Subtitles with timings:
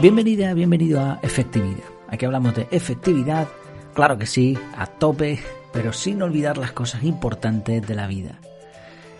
[0.00, 1.82] Bienvenida, bienvenido a Efectividad.
[2.06, 3.48] Aquí hablamos de efectividad,
[3.94, 5.40] claro que sí, a tope,
[5.72, 8.38] pero sin olvidar las cosas importantes de la vida.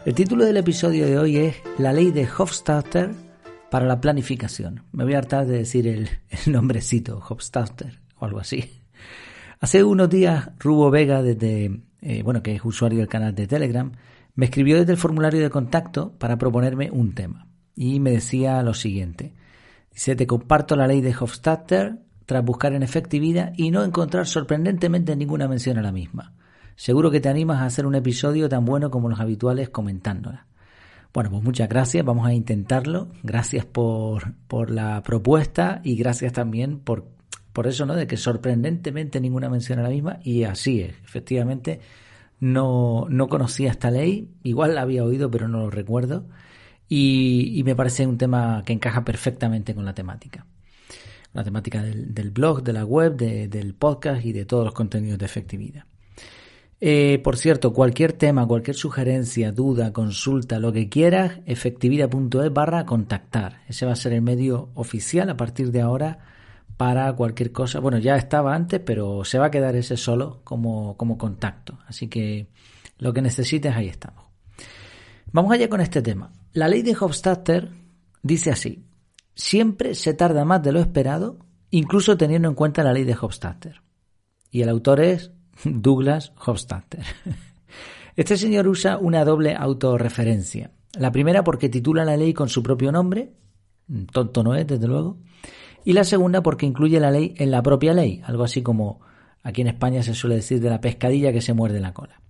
[0.06, 3.10] El título del episodio de hoy es La ley de Hofstadter
[3.72, 4.84] para la planificación.
[4.92, 6.10] Me voy a hartar de decir el,
[6.46, 8.70] nombrecito, Hofstadter o algo así.
[9.58, 13.90] Hace unos días, Rubo Vega, desde, eh, bueno, que es usuario del canal de Telegram,
[14.36, 17.48] me escribió desde el formulario de contacto para proponerme un tema.
[17.74, 19.32] Y me decía lo siguiente.
[19.98, 25.16] Dice, te comparto la ley de Hofstadter tras buscar en efectividad y no encontrar sorprendentemente
[25.16, 26.34] ninguna mención a la misma.
[26.76, 30.46] Seguro que te animas a hacer un episodio tan bueno como los habituales comentándola.
[31.12, 33.08] Bueno, pues muchas gracias, vamos a intentarlo.
[33.24, 37.08] Gracias por, por la propuesta y gracias también por,
[37.52, 37.96] por eso, ¿no?
[37.96, 41.80] De que sorprendentemente ninguna mención a la misma y así es, efectivamente.
[42.38, 46.26] No, no conocía esta ley, igual la había oído pero no lo recuerdo
[46.88, 50.46] y, me parece un tema que encaja perfectamente con la temática.
[51.34, 55.26] La temática del, blog, de la web, del podcast y de todos los contenidos de
[55.26, 55.84] efectividad.
[56.80, 63.62] Eh, por cierto, cualquier tema, cualquier sugerencia, duda, consulta, lo que quieras, efectividad.es barra contactar.
[63.68, 66.18] Ese va a ser el medio oficial a partir de ahora
[66.76, 67.80] para cualquier cosa.
[67.80, 71.78] Bueno, ya estaba antes, pero se va a quedar ese solo como, como contacto.
[71.86, 72.46] Así que
[72.98, 74.24] lo que necesites, ahí estamos.
[75.32, 76.30] Vamos allá con este tema.
[76.52, 77.70] La ley de Hofstadter
[78.22, 78.84] dice así,
[79.34, 81.38] siempre se tarda más de lo esperado,
[81.70, 83.82] incluso teniendo en cuenta la ley de Hofstadter.
[84.50, 85.32] Y el autor es
[85.64, 87.04] Douglas Hofstadter.
[88.16, 90.72] Este señor usa una doble autorreferencia.
[90.98, 93.32] La primera porque titula la ley con su propio nombre,
[94.10, 95.18] tonto no es, desde luego,
[95.84, 99.00] y la segunda porque incluye la ley en la propia ley, algo así como
[99.44, 102.20] aquí en España se suele decir de la pescadilla que se muerde la cola.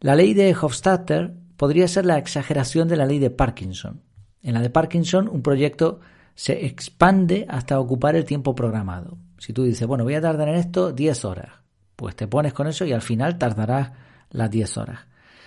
[0.00, 4.02] La ley de Hofstadter podría ser la exageración de la ley de Parkinson.
[4.42, 6.00] En la de Parkinson, un proyecto
[6.34, 9.18] se expande hasta ocupar el tiempo programado.
[9.38, 11.52] Si tú dices, bueno, voy a tardar en esto 10 horas,
[11.96, 13.92] pues te pones con eso y al final tardarás
[14.30, 15.00] las 10 horas.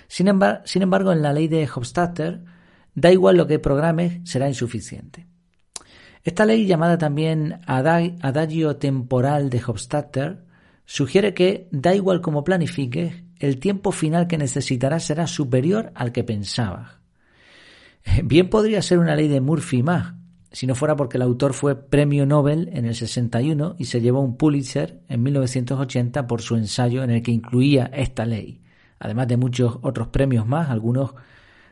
[0.07, 2.43] Sin, embargo, en la ley de Hofstadter,
[2.95, 5.27] da igual lo que programes, será insuficiente.
[6.23, 10.43] Esta ley, llamada también adagio temporal de Hofstadter,
[10.85, 16.23] sugiere que da igual cómo planifiques, el tiempo final que necesitarás será superior al que
[16.23, 16.99] pensabas.
[18.23, 20.13] Bien podría ser una ley de Murphy más,
[20.51, 24.21] si no fuera porque el autor fue premio Nobel en el 61 y se llevó
[24.21, 28.61] un Pulitzer en 1980 por su ensayo en el que incluía esta ley,
[28.99, 31.13] además de muchos otros premios más, algunos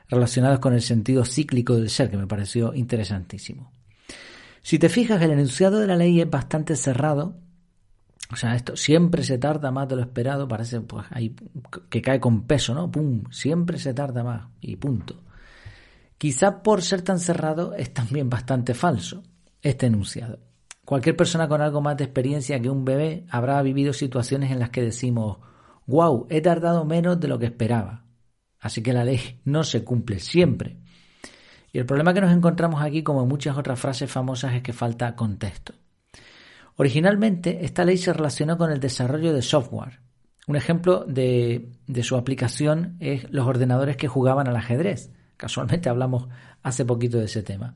[0.09, 3.71] relacionados con el sentido cíclico del ser, que me pareció interesantísimo.
[4.61, 7.35] Si te fijas, el enunciado de la ley es bastante cerrado
[8.31, 11.05] o sea, esto siempre se tarda más de lo esperado, parece pues
[11.89, 12.91] que cae con peso, ¿no?
[12.91, 15.23] Pum, siempre se tarda más y punto.
[16.17, 19.23] Quizá por ser tan cerrado es también bastante falso
[19.61, 20.39] este enunciado.
[20.83, 24.69] Cualquier persona con algo más de experiencia que un bebé habrá vivido situaciones en las
[24.69, 25.37] que decimos,
[25.85, 28.05] wow, he tardado menos de lo que esperaba.
[28.59, 30.77] Así que la ley no se cumple siempre.
[31.71, 34.73] Y el problema que nos encontramos aquí, como en muchas otras frases famosas, es que
[34.73, 35.73] falta contexto.
[36.77, 39.99] Originalmente, esta ley se relacionó con el desarrollo de software.
[40.47, 41.71] Un ejemplo de,
[42.03, 45.11] su aplicación es los ordenadores que jugaban al ajedrez.
[45.35, 46.29] Casualmente hablamos
[46.61, 47.75] hace poquito de ese tema.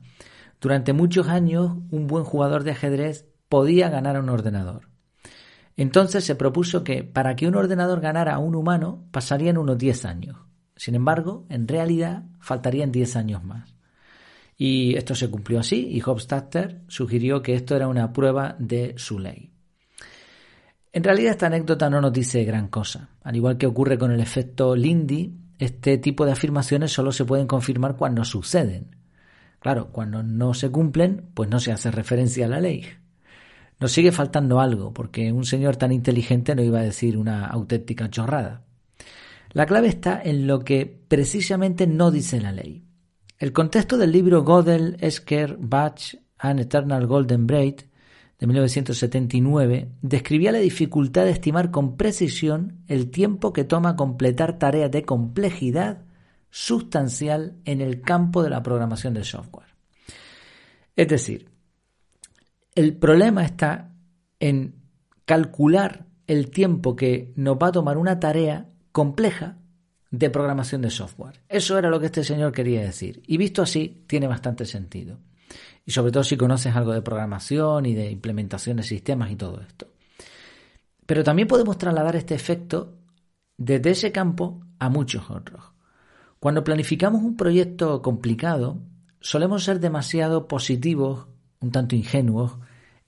[0.60, 4.88] Durante muchos años, un buen jugador de ajedrez podía ganar a un ordenador.
[5.76, 10.04] Entonces se propuso que para que un ordenador ganara a un humano pasarían unos 10
[10.04, 10.36] años.
[10.76, 13.71] Sin embargo, en realidad faltarían 10 años más.
[14.56, 19.18] Y esto se cumplió así y Hofstadter sugirió que esto era una prueba de su
[19.18, 19.50] ley.
[20.92, 23.08] En realidad esta anécdota no nos dice gran cosa.
[23.22, 27.46] Al igual que ocurre con el efecto Lindy, este tipo de afirmaciones solo se pueden
[27.46, 28.96] confirmar cuando suceden.
[29.58, 32.84] Claro, cuando no se cumplen, pues no se hace referencia a la ley.
[33.80, 38.10] Nos sigue faltando algo, porque un señor tan inteligente no iba a decir una auténtica
[38.10, 38.64] chorrada.
[39.52, 42.84] La clave está en lo que precisamente no dice la ley.
[43.42, 47.80] El contexto del libro Gödel, Esker, Bach and Eternal Golden Braid
[48.38, 54.92] de 1979 describía la dificultad de estimar con precisión el tiempo que toma completar tareas
[54.92, 56.04] de complejidad
[56.50, 59.74] sustancial en el campo de la programación de software.
[60.94, 61.50] Es decir,
[62.76, 63.90] el problema está
[64.38, 64.76] en
[65.24, 69.58] calcular el tiempo que nos va a tomar una tarea compleja
[70.12, 71.40] de programación de software.
[71.48, 73.22] Eso era lo que este señor quería decir.
[73.26, 75.18] Y visto así, tiene bastante sentido.
[75.84, 79.60] Y sobre todo si conoces algo de programación y de implementación de sistemas y todo
[79.62, 79.88] esto.
[81.06, 82.98] Pero también podemos trasladar este efecto
[83.56, 85.72] desde ese campo a muchos otros.
[86.38, 88.82] Cuando planificamos un proyecto complicado,
[89.20, 91.26] solemos ser demasiado positivos,
[91.60, 92.58] un tanto ingenuos,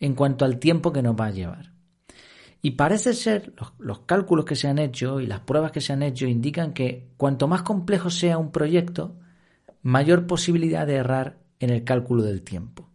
[0.00, 1.73] en cuanto al tiempo que nos va a llevar.
[2.64, 6.02] Y parece ser, los, cálculos que se han hecho y las pruebas que se han
[6.02, 9.16] hecho indican que cuanto más complejo sea un proyecto,
[9.82, 12.88] mayor posibilidad de errar en el cálculo del tiempo.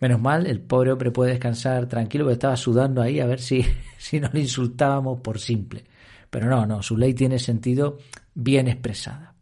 [0.00, 3.66] Menos mal, el pobre hombre puede descansar tranquilo, porque estaba sudando ahí a ver si,
[3.98, 5.84] si no le insultábamos por simple.
[6.30, 7.98] Pero no, no, su ley tiene sentido
[8.32, 9.34] bien expresada.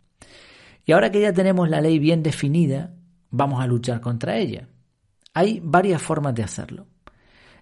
[0.85, 2.93] Y ahora que ya tenemos la ley bien definida,
[3.31, 4.67] vamos a luchar contra ella.
[5.33, 6.89] Hay varias formas de hacerlo.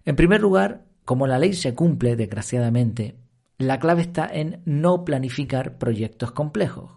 [0.06, 3.16] En primer lugar, como la ley se cumple, desgraciadamente,
[3.58, 6.92] la clave está en no planificar proyectos complejos.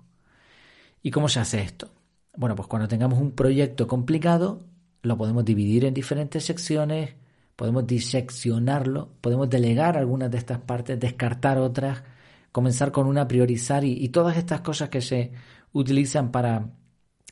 [1.01, 1.89] ¿Y cómo se hace esto?
[2.37, 4.67] Bueno, pues cuando tengamos un proyecto complicado,
[5.01, 7.15] lo podemos dividir en diferentes secciones,
[7.55, 12.03] podemos diseccionarlo, podemos delegar algunas de estas partes, descartar otras,
[12.51, 15.31] comenzar con una, priorizar y, todas estas cosas que se
[15.71, 16.69] utilizan para,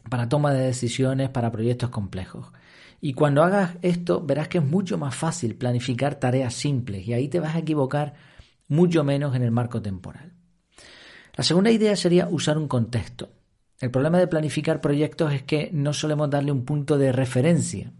[0.09, 2.47] para toma de decisiones, para proyectos complejos.
[3.03, 7.27] Y cuando hagas esto, verás que es mucho más fácil planificar tareas simples y ahí
[7.27, 8.13] te vas a equivocar
[8.67, 10.33] mucho menos en el marco temporal.
[11.35, 13.29] La segunda idea sería usar un contexto.
[13.79, 17.91] El problema de planificar proyectos es que no solemos darle un punto de referencia.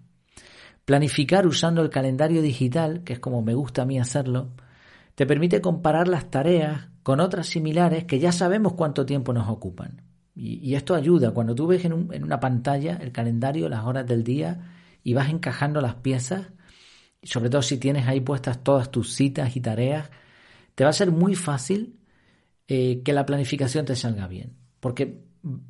[0.86, 4.52] Planificar usando el calendario digital, que es como me gusta a mí hacerlo,
[5.16, 10.04] te permite comparar las tareas con otras similares que ya sabemos cuánto tiempo nos ocupan.
[10.36, 11.32] Y, esto ayuda.
[11.32, 14.60] Cuando tú ves en, en una pantalla el calendario, las horas del día,
[15.04, 16.48] y vas encajando las piezas,
[17.24, 20.10] sobre todo si tienes ahí puestas todas tus citas y tareas,
[20.76, 22.00] te va a ser muy fácil
[22.68, 24.56] eh, que la planificación te salga bien.
[24.80, 25.22] Porque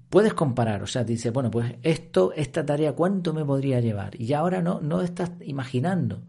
[0.09, 4.19] puedes comparar, o sea, te dice, bueno, pues esto, esta tarea, ¿cuánto me podría llevar?
[4.19, 6.23] Y ahora no, no estás imaginando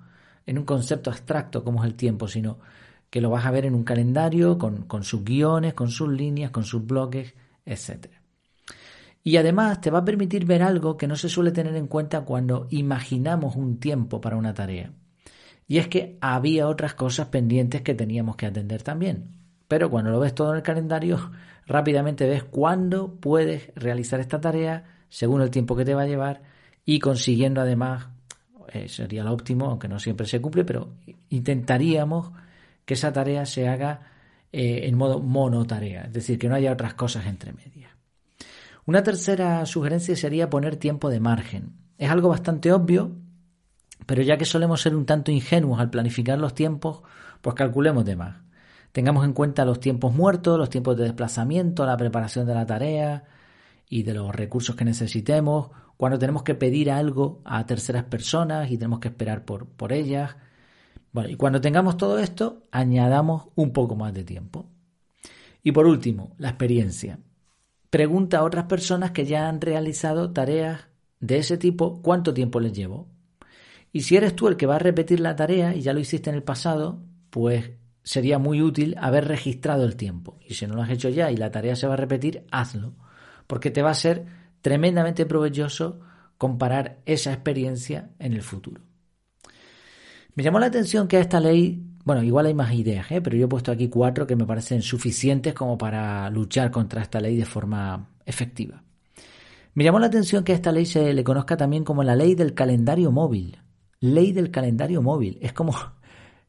[0.46, 2.58] en un concepto abstracto como es el tiempo, sino
[3.10, 6.50] que lo vas a ver en un calendario con, con sus guiones, con sus líneas,
[6.50, 7.34] con sus bloques,
[7.64, 8.21] etcétera.
[9.24, 12.22] Y además te va a permitir ver algo que no se suele tener en cuenta
[12.22, 14.92] cuando imaginamos un tiempo para una tarea.
[15.69, 19.30] Y es que había otras cosas pendientes que teníamos que atender también.
[19.69, 21.30] Pero cuando lo ves todo en el calendario,
[21.66, 26.42] rápidamente ves cuándo puedes realizar esta tarea según el tiempo que te va a llevar
[26.84, 28.08] y consiguiendo además,
[28.72, 30.94] eh, sería lo óptimo, aunque no siempre se cumple, pero
[31.28, 32.32] intentaríamos
[32.84, 34.10] que esa tarea se haga
[34.52, 37.92] eh, en modo monotarea, es decir, que no haya otras cosas entre medias.
[38.84, 41.76] Una tercera sugerencia sería poner tiempo de margen.
[41.99, 43.12] Es algo bastante obvio,
[44.06, 47.02] pero ya que solemos ser un tanto ingenuos al planificar los tiempos,
[47.40, 48.43] pues calculemos de más.
[48.90, 53.25] Tengamos en cuenta los tiempos muertos, los tiempos de desplazamiento, la preparación de la tarea
[53.88, 58.79] y de los recursos que necesitemos, cuando tenemos que pedir algo a terceras personas y
[58.79, 60.37] tenemos que esperar por, por ellas.
[61.12, 64.67] Bueno, y cuando tengamos todo esto, añadamos un poco más de tiempo.
[65.62, 67.20] Y por último, la experiencia.
[67.93, 70.89] Pregunta a otras personas que ya han realizado tareas
[71.21, 73.06] de ese tipo cuánto tiempo les llevó.
[73.93, 76.31] Y si eres tú el que va a repetir la tarea y ya lo hiciste
[76.31, 77.73] en el pasado, pues
[78.03, 80.39] sería muy útil haber registrado el tiempo.
[80.41, 82.94] Y si no lo has hecho ya y la tarea se va a repetir, hazlo.
[83.47, 84.25] Porque te va a ser
[84.62, 86.00] tremendamente provechoso
[86.39, 88.81] comparar esa experiencia en el futuro.
[90.35, 93.20] Me llamó la atención que a esta ley bueno, igual hay más ideas, ¿eh?
[93.20, 97.20] pero yo he puesto aquí cuatro que me parecen suficientes como para luchar contra esta
[97.20, 98.82] ley de forma efectiva.
[99.74, 102.34] Me llamó la atención que a esta ley se le conozca también como la ley
[102.34, 103.58] del calendario móvil.
[104.00, 105.38] Ley del calendario móvil.
[105.41, 105.74] Es como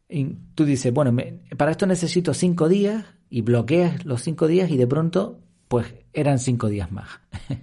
[0.56, 1.16] tú dices, bueno,
[1.56, 6.39] para esto necesito cinco días y bloqueas los cinco días y de pronto, pues eran
[6.39, 7.08] cinco días más.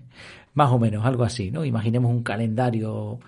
[0.55, 1.65] más o menos, algo así, ¿no?
[1.65, 3.19] Imaginemos un calendario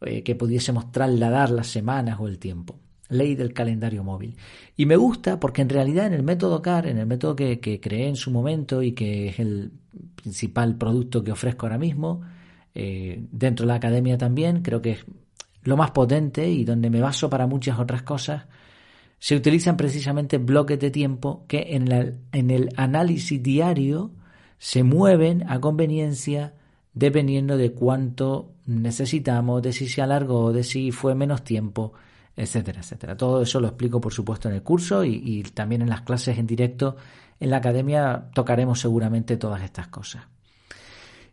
[0.00, 2.76] eh, que pudiésemos trasladar las semanas o el tiempo
[3.08, 4.36] ley del calendario móvil.
[4.76, 8.08] Y me gusta porque en realidad en el método CAR, en el método que, creé
[8.08, 9.72] en su momento y que es el
[10.14, 12.22] principal producto que ofrezco ahora mismo,
[12.74, 15.04] eh, dentro de la academia también, creo que es
[15.62, 18.44] lo más potente y donde me baso para muchas otras cosas,
[19.18, 21.90] se utilizan precisamente bloques de tiempo que en,
[22.32, 24.12] en el análisis diario
[24.58, 26.54] se mueven a conveniencia
[26.92, 31.92] dependiendo de cuánto necesitamos, de si se alargó, de si fue menos tiempo,
[32.36, 33.16] etcétera, etcétera.
[33.16, 36.46] Todo eso lo explico, por supuesto, en el curso y, también en las clases en
[36.46, 36.96] directo
[37.40, 40.24] en la academia tocaremos seguramente todas estas cosas.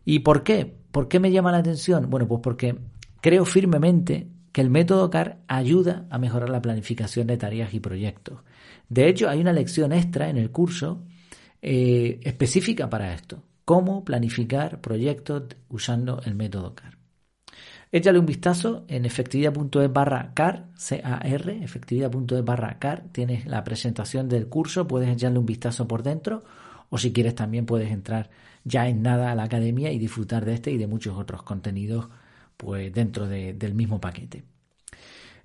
[0.04, 0.74] ¿Y por qué?
[0.90, 2.08] ¿Por qué me llama la atención?
[2.10, 2.76] Bueno, pues porque
[3.20, 8.40] creo firmemente que el método CAR ayuda a mejorar la planificación de tareas y proyectos.
[8.88, 11.02] De hecho, hay una lección extra en el curso
[11.60, 13.42] eh, específica para esto.
[13.64, 16.93] Cómo planificar proyectos usando el método CAR.
[17.94, 24.88] Échale un vistazo en efectividad.es barra car, efectividad.es barra car, tienes la presentación del curso,
[24.88, 26.42] puedes echarle un vistazo por dentro
[26.90, 28.30] o si quieres también puedes entrar
[28.64, 32.08] ya en nada a la academia y disfrutar de este y de muchos otros contenidos
[32.56, 34.42] pues dentro del mismo paquete.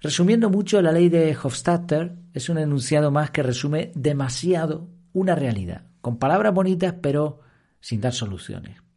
[0.01, 5.83] Resumiendo mucho, la ley de Hofstadter es un enunciado más que resume demasiado una realidad,
[6.01, 7.41] con palabras bonitas pero
[7.79, 8.88] sin dar soluciones.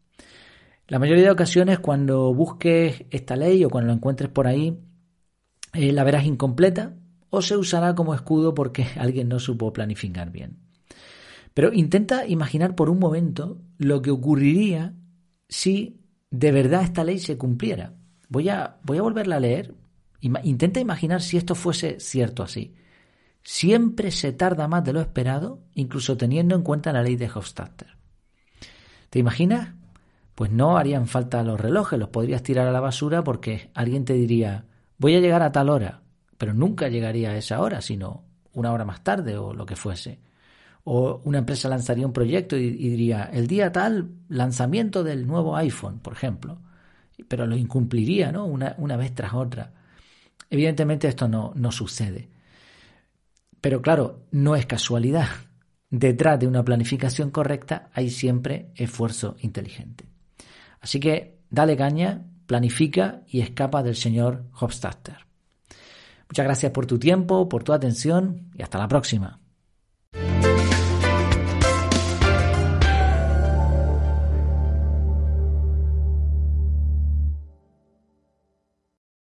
[0.93, 4.79] La mayoría de ocasiones cuando busques esta ley o cuando la encuentres por ahí,
[5.73, 6.93] eh, la verás incompleta
[7.31, 10.59] o se usará como escudo porque alguien no supo planificar bien.
[11.55, 14.93] Pero intenta imaginar por un momento lo que ocurriría
[15.49, 15.99] si
[16.31, 17.95] de verdad esta ley se cumpliera.
[18.29, 19.75] Voy a, voy a volverla a leer.
[20.21, 22.75] Intenta imaginar si esto fuese cierto así.
[23.43, 27.97] Siempre se tarda más de lo esperado, incluso teniendo en cuenta la ley de Hofstadter.
[29.09, 29.82] ¿Te imaginas?
[30.35, 34.15] Pues no harían falta los relojes, los podrías tirar a la basura porque alguien te
[34.15, 34.65] diría,
[34.99, 36.03] voy a llegar a tal hora,
[36.39, 38.25] pero nunca llegaría a esa hora, sino
[38.55, 40.21] una hora más tarde o lo que fuese.
[40.85, 46.01] O una empresa lanzaría un proyecto y, diría, el día tal, lanzamiento del nuevo iPhone,
[46.01, 46.59] por ejemplo.
[47.29, 48.47] Pero lo incumpliría, ¿no?
[48.47, 49.73] Una, una vez tras otra.
[50.51, 52.29] Evidentemente esto no, no sucede.
[53.61, 55.29] Pero claro, no es casualidad.
[55.89, 60.12] Detrás de una planificación correcta hay siempre esfuerzo inteligente.
[60.83, 65.27] Así que dale caña, planifica y escapa del señor Hofstadter.
[66.29, 69.42] Muchas gracias por tu tiempo, por tu atención y hasta la próxima.